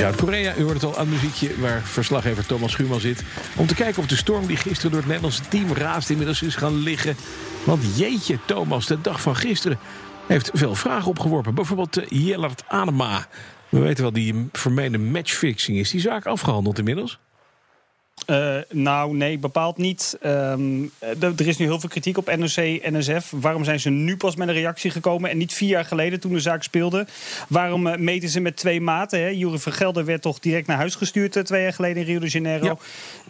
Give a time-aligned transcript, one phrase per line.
[0.00, 3.24] Zuid-Korea, u hoort het al aan muziekje waar verslaggever Thomas Schuurman zit.
[3.56, 6.54] Om te kijken of de storm die gisteren door het Nederlandse team raast inmiddels is
[6.54, 7.16] gaan liggen.
[7.64, 9.78] Want jeetje, Thomas, de dag van gisteren
[10.26, 11.54] heeft veel vragen opgeworpen.
[11.54, 13.26] Bijvoorbeeld uh, Jellert Adema.
[13.68, 17.18] We weten wel, die vermeende matchfixing is die zaak afgehandeld inmiddels?
[18.26, 20.18] Uh, nou, nee, bepaald niet.
[20.26, 22.56] Um, er is nu heel veel kritiek op NOC,
[22.90, 23.30] NSF.
[23.30, 26.32] Waarom zijn ze nu pas met een reactie gekomen en niet vier jaar geleden toen
[26.32, 27.06] de zaak speelde?
[27.48, 29.20] Waarom uh, meten ze met twee maten?
[29.20, 29.28] Hè?
[29.28, 32.28] Jury Vergelder werd toch direct naar huis gestuurd uh, twee jaar geleden in Rio de
[32.28, 32.64] Janeiro.
[32.64, 32.76] Ja.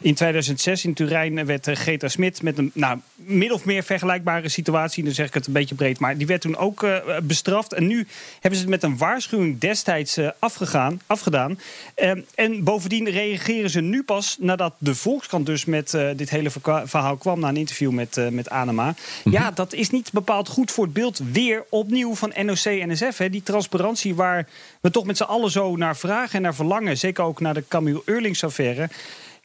[0.01, 5.05] In 2006 in Turijn werd Greta Smit met een nou, min of meer vergelijkbare situatie.
[5.05, 5.99] Dan zeg ik het een beetje breed.
[5.99, 6.87] Maar die werd toen ook
[7.23, 7.73] bestraft.
[7.73, 11.59] En nu hebben ze het met een waarschuwing destijds afgegaan, afgedaan.
[11.95, 16.51] Ehm, en bovendien reageren ze nu pas nadat de Volkskrant dus met uh, dit hele
[16.85, 17.41] verhaal kwam...
[17.41, 18.87] na een interview met, uh, met Anema.
[18.87, 19.33] Mm -hmm.
[19.33, 23.17] Ja, dat is niet bepaald goed voor het beeld weer opnieuw van NOC-NSF.
[23.31, 24.49] Die transparantie waar
[24.81, 26.99] we toch met z'n allen zo naar vragen en naar verlangen.
[26.99, 28.89] Zeker ook naar de Camille Eurlings-affaire...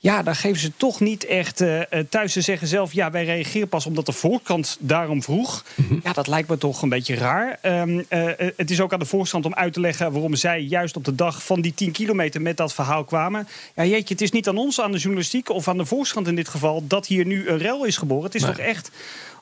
[0.05, 2.33] Ja, daar geven ze toch niet echt uh, thuis.
[2.33, 5.63] Ze zeggen zelf, ja, wij reageren pas omdat de Volkskrant daarom vroeg.
[5.75, 5.99] Mm -hmm.
[6.03, 7.59] Ja, dat lijkt me toch een beetje raar.
[7.61, 10.11] Um, uh, het is ook aan de Volkskrant om uit te leggen...
[10.11, 13.47] waarom zij juist op de dag van die 10 kilometer met dat verhaal kwamen.
[13.75, 15.49] Ja, jeetje, het is niet aan ons, aan de journalistiek...
[15.49, 18.25] of aan de Volkskrant in dit geval, dat hier nu een rel is geboren.
[18.25, 18.51] Het is nee.
[18.51, 18.91] toch echt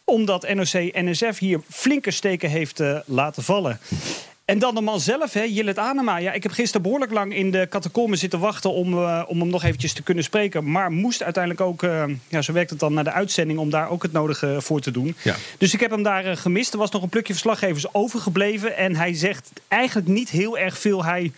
[0.03, 3.79] omdat NOC-NSF hier flinke steken heeft uh, laten vallen.
[4.45, 6.17] En dan de man zelf, hè, Jillet Anema.
[6.17, 9.49] Ja, ik heb gisteren behoorlijk lang in de catacomben zitten wachten om, uh, om hem
[9.49, 10.71] nog eventjes te kunnen spreken.
[10.71, 13.89] Maar moest uiteindelijk ook, uh, ja, zo werkt het dan, naar de uitzending om daar
[13.89, 15.15] ook het nodige voor te doen.
[15.21, 15.35] Ja.
[15.57, 16.73] Dus ik heb hem daar uh, gemist.
[16.73, 18.77] Er was nog een plukje verslaggevers overgebleven.
[18.77, 21.05] En hij zegt eigenlijk niet heel erg veel.
[21.05, 21.31] Hij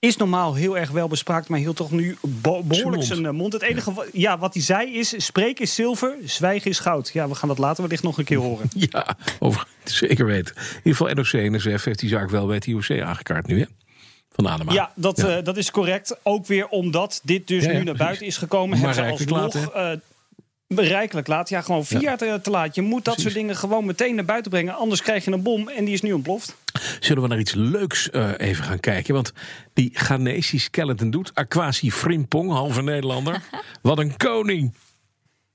[0.00, 3.36] is normaal heel erg wel bespraakt, maar hield toch nu behoorlijk zijn mond.
[3.36, 3.52] mond.
[3.52, 4.04] Het enige ja.
[4.12, 4.38] ja.
[4.38, 7.10] wat hij zei is: spreken is zilver, zwijgen is goud.
[7.12, 8.68] Ja, we gaan dat later wellicht nog een keer horen.
[8.90, 10.54] Ja, over, zeker weten.
[10.56, 13.66] In ieder geval NOC-NSF heeft die zaak wel bij het IOC aangekaart nu, hè?
[14.32, 14.72] Van Adema.
[14.72, 15.38] Ja, dat, ja.
[15.38, 16.16] Uh, dat is correct.
[16.22, 18.78] Ook weer omdat dit dus ja, nu naar buiten is gekomen.
[18.78, 19.76] Maar hebben ze alsnog...
[19.76, 19.92] Uh,
[20.76, 21.48] Rijkelijk laat.
[21.48, 22.74] Ja, gewoon vier jaar te, te, laat.
[22.74, 23.22] Je moet dat Precies.
[23.22, 24.74] soort dingen gewoon meteen naar buiten brengen.
[24.74, 26.56] Anders krijg je een bom en die is nu ontploft.
[27.00, 29.14] Zullen we naar iets leuks uh, even gaan kijken?
[29.14, 29.32] Want
[29.72, 31.30] die Ghanesi skeleton doet.
[31.34, 33.42] Aquasi Frimpong, halve Nederlander.
[33.82, 34.74] Wat een koning.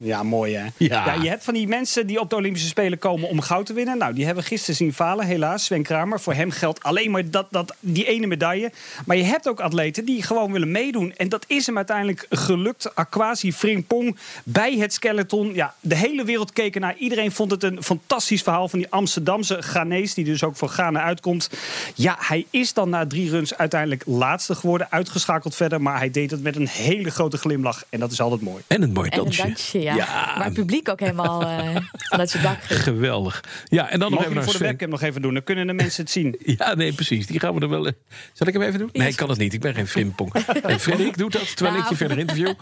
[0.05, 0.65] Ja, mooi hè.
[0.77, 1.05] Ja.
[1.05, 1.13] ja.
[1.13, 3.97] je hebt van die mensen die op de Olympische Spelen komen om goud te winnen.
[3.97, 5.65] Nou, die hebben we gisteren zien falen, helaas.
[5.65, 8.71] Sven Kramer, voor hem geldt alleen maar dat, dat, die ene medaille.
[9.05, 11.13] Maar je hebt ook atleten die gewoon willen meedoen.
[11.17, 12.95] En dat is hem uiteindelijk gelukt.
[12.95, 15.53] Aquasi Frimpong bij het skeleton.
[15.53, 16.95] Ja, de hele wereld keek naar.
[16.97, 20.15] Iedereen vond het een fantastisch verhaal van die Amsterdamse Ghanese.
[20.15, 21.49] Die dus ook voor Ghana uitkomt.
[21.95, 24.87] Ja, hij is dan na drie runs uiteindelijk laatste geworden.
[24.89, 25.81] Uitgeschakeld verder.
[25.81, 27.83] Maar hij deed het met een hele grote glimlach.
[27.89, 28.63] En dat is altijd mooi.
[28.67, 29.53] En een mooi dansje.
[29.71, 29.94] Ja.
[29.94, 29.94] Ja.
[29.95, 31.75] Waar het publiek ook helemaal uh,
[32.11, 32.79] vanuit zijn dak ging.
[32.79, 33.43] Geweldig.
[33.65, 35.33] Ja, en dan nog even voor de webcam nog even doen.
[35.33, 36.35] Dan kunnen de mensen het zien.
[36.57, 37.27] Ja, nee, precies.
[37.27, 37.87] Die gaan we er wel...
[37.87, 37.91] Uh...
[38.33, 38.89] Zal ik hem even doen?
[38.93, 39.53] Nee, ik kan het niet.
[39.53, 40.33] Ik ben geen frimpong.
[40.63, 41.83] en Frederik doet dat, terwijl nou.
[41.83, 42.47] ik je verder interview.
[42.47, 42.55] Um,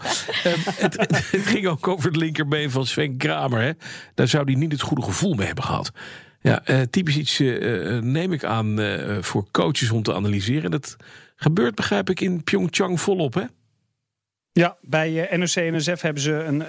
[0.74, 3.60] het, het, het, ging ook over het linkerbeen van Sven Kramer.
[3.60, 3.72] Hè.
[4.14, 5.92] Daar zou hij niet het goede gevoel mee hebben gehad.
[6.40, 10.70] Ja, uh, typisch iets uh, neem ik aan uh, voor coaches om te analyseren.
[10.70, 10.96] Dat
[11.36, 13.42] gebeurt, begrijp ik, in Pyeongchang volop, hè?
[14.60, 16.64] Ja, bij uh, NOC-NSF hebben ze een,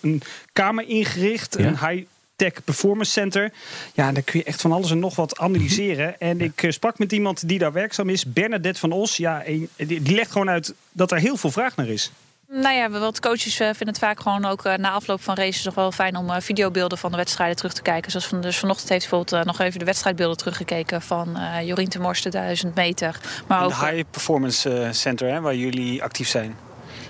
[0.00, 1.66] een kamer ingericht, ja.
[1.66, 2.06] een high
[2.36, 3.52] tech performance center.
[3.94, 6.20] Ja, daar kun je echt van alles en nog wat analyseren.
[6.20, 9.16] En ik uh, sprak met iemand die daar werkzaam is, Bernadette van Os.
[9.16, 9.42] Ja,
[9.76, 12.12] die, legt gewoon uit dat er heel veel vraag naar is.
[12.48, 15.92] Nou ja, wat coaches vinden het vaak gewoon ook na afloop van races nog wel
[15.92, 18.10] fijn om videobeelden van de wedstrijden terug te kijken.
[18.10, 22.22] Zoals van, dus vanochtend heeft bijvoorbeeld nog even de wedstrijdbeelden teruggekeken van uh, Jorien Temors
[22.22, 23.20] de 1000 meter.
[23.46, 26.56] Maar ook, de High Performance Center, hè, waar jullie actief zijn.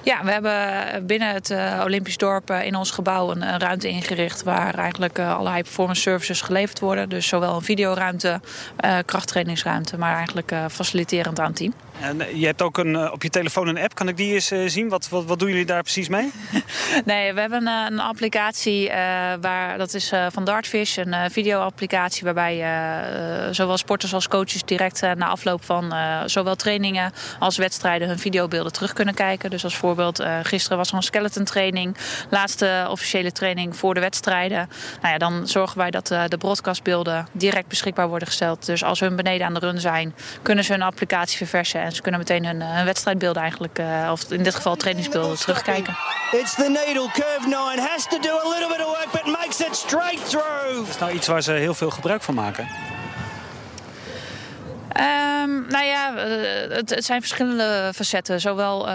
[0.03, 4.43] Ja, we hebben binnen het uh, Olympisch dorp uh, in ons gebouw een, ruimte ingericht
[4.43, 7.09] waar eigenlijk uh, alle high performance services geleverd worden.
[7.09, 8.41] Dus zowel een videoruimte,
[9.05, 11.72] krachttrainingsruimte, maar eigenlijk faciliterend aan het team.
[12.00, 13.94] En je hebt ook een, op je telefoon een app.
[13.94, 14.88] Kan ik die eens zien?
[14.88, 16.33] Wat, wat, wat doen jullie daar precies mee?
[17.05, 18.88] nee, we hebben een, een applicatie
[19.41, 22.65] waar, dat is van Dartfish, een video-applicatie waarbij
[23.50, 25.94] zowel sporters als coaches direct na afloop van
[26.27, 29.50] zowel trainingen als wedstrijden hun videobeelden terug kunnen kijken.
[29.50, 31.97] Dus als voorbeeld, uh, gisteren was er een skeleton training.
[32.31, 34.69] Laatste officiële training voor de wedstrijden.
[35.00, 38.67] Nou ja, dan zorgen wij dat uh, de broadcastbeelden direct beschikbaar worden gesteld.
[38.67, 41.89] Dus als hun beneden aan de run zijn, kunnen ze hun applicatie verversen.
[41.90, 45.96] En ze kunnen meteen hun, hun wedstrijdbeelden eigenlijk, uh, of in dit geval trainingsbeelden, terugkijken.
[46.32, 49.60] It's the needle, curve 9, has to do a little bit of work, but makes
[49.60, 50.76] it straight through.
[50.76, 52.69] Dat is nou iets waar ze heel veel gebruik van maken.
[55.42, 58.40] Um, nou ja, eh, het, zijn verschillende facetten.
[58.40, 58.94] Zowel uh,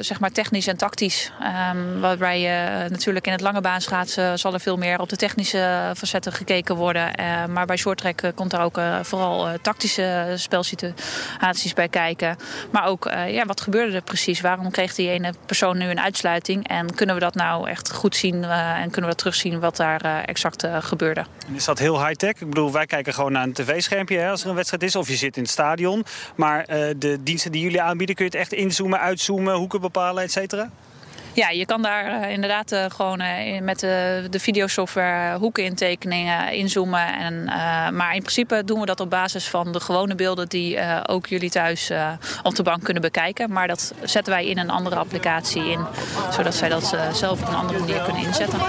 [0.00, 1.32] zeg maar technisch en tactisch.
[1.70, 5.92] Um, waarbij je natuurlijk in het lange baanschaatsen zal er veel meer op de technische
[5.96, 7.20] facetten gekeken worden.
[7.20, 12.36] Uh, maar bij shorttrack komt er ook vooral tactische spelsituaties bij kijken.
[12.70, 14.40] Maar ook, ja, wat gebeurde er precies?
[14.40, 16.68] Waarom kreeg die ene persoon nu een uitsluiting?
[16.68, 20.24] En kunnen we dat nou echt goed zien en kunnen we dat terugzien wat daar
[20.24, 21.24] exact gebeurde?
[21.54, 22.30] Is dat heel high-tech?
[22.30, 24.96] Ik bedoel, wij kijken gewoon naar een tv-schermpje als er een wedstrijd is.
[24.96, 25.85] Of je zit in het stadion.
[26.34, 30.22] Maar uh, de diensten die jullie aanbieden, kun je het echt inzoomen, uitzoomen, hoeken bepalen,
[30.22, 30.70] et cetera?
[31.32, 36.52] Ja, je kan daar uh, inderdaad uh, gewoon uh, met de, de videosoftware hoeken intekeningen
[36.52, 37.18] inzoomen.
[37.18, 37.44] En,
[37.94, 41.50] maar in principe doen we dat op basis van de gewone beelden die ook jullie
[41.50, 41.90] thuis
[42.42, 43.52] op de bank kunnen bekijken.
[43.52, 45.80] Maar dat zetten wij in een andere applicatie in,
[46.30, 48.60] zodat zij dat zelf op een andere manier kunnen inzetten.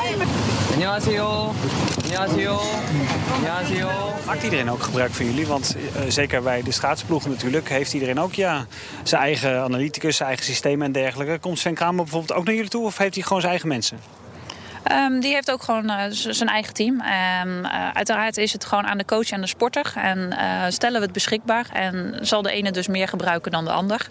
[0.85, 3.97] 안 ja, Ignacio.
[4.25, 5.47] Maakt iedereen ook gebruik van jullie?
[5.47, 8.65] Want eh, zeker bij de schaatsploeg natuurlijk heeft iedereen ook ja,
[9.03, 11.39] zijn eigen analyticus, zijn eigen systemen en dergelijke.
[11.39, 13.99] Komt Sven Kramer bijvoorbeeld ook naar jullie toe of heeft hij gewoon zijn eigen mensen?
[14.91, 17.01] Um, die heeft ook gewoon uh, zijn eigen team.
[17.01, 19.93] En uh, uiteraard is het gewoon aan de coach en de sporter.
[19.95, 21.67] En uh, stellen we het beschikbaar.
[21.73, 24.07] En zal de ene dus meer gebruiken dan de ander.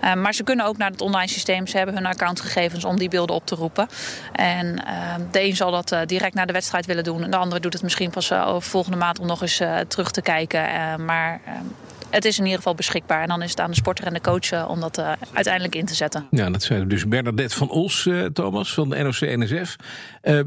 [0.00, 1.66] Ehm, maar ze kunnen ook naar het online systeem.
[1.66, 3.88] Ze hebben hun accountgegevens om die beelden op te roepen.
[4.32, 7.24] En ehm, de een zal dat direct na de wedstrijd willen doen.
[7.24, 10.64] En de andere doet het misschien pas volgende maand om nog eens terug te kijken.
[11.04, 11.40] maar
[12.10, 13.22] het is in ieder geval beschikbaar.
[13.22, 15.74] En dan is het aan de sporter en de coach eh, om dat uh, uiteindelijk
[15.74, 16.26] in te zetten.
[16.30, 19.76] Ja, dat zijn dus Bernadette van Os, uh, Thomas, van de NOC-NSF.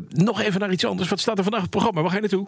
[0.09, 1.09] nog even naar iets anders.
[1.09, 2.01] Wat staat er vandaag op het programma?
[2.01, 2.47] Waar ga je naartoe?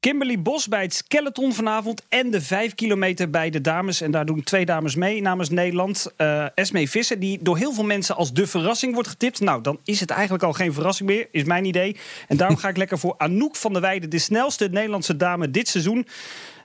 [0.00, 4.00] Kimberly Bos bij het skeleton vanavond en de 5 kilometer bij de dames.
[4.00, 6.12] En daar doen twee dames mee namens Nederland.
[6.16, 9.40] Uh, Esme Visser, die door heel veel mensen als de verrassing wordt getipt.
[9.40, 11.96] Nou, dan is het eigenlijk al geen verrassing meer, is mijn idee.
[12.28, 15.68] En daarom ga ik lekker voor Anouk van der Weijden, de snelste Nederlandse dame dit
[15.68, 16.06] seizoen.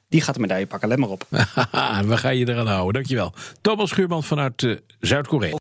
[0.08, 1.26] Die gaat de medaille pakken, let maar op.
[2.12, 3.34] We gaan je eraan houden, dankjewel.
[3.62, 5.54] Thomas Schuurman vanuit uh, Zuid-Korea.